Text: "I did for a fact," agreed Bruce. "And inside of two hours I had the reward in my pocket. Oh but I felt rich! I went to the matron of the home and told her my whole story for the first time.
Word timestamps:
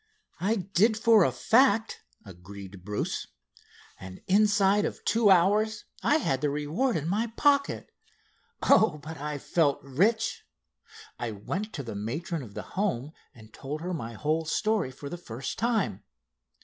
"I 0.39 0.55
did 0.55 0.97
for 0.97 1.23
a 1.23 1.31
fact," 1.31 2.01
agreed 2.25 2.83
Bruce. 2.83 3.27
"And 3.99 4.19
inside 4.25 4.83
of 4.83 5.05
two 5.05 5.29
hours 5.29 5.85
I 6.01 6.15
had 6.15 6.41
the 6.41 6.49
reward 6.49 6.97
in 6.97 7.07
my 7.07 7.27
pocket. 7.37 7.91
Oh 8.63 8.97
but 8.97 9.19
I 9.19 9.37
felt 9.37 9.77
rich! 9.83 10.43
I 11.19 11.29
went 11.29 11.71
to 11.73 11.83
the 11.83 11.93
matron 11.93 12.41
of 12.41 12.55
the 12.55 12.63
home 12.73 13.11
and 13.35 13.53
told 13.53 13.81
her 13.81 13.93
my 13.93 14.13
whole 14.13 14.45
story 14.45 14.89
for 14.89 15.07
the 15.07 15.19
first 15.19 15.59
time. 15.59 16.03